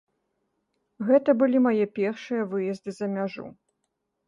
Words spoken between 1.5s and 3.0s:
мае першыя выезды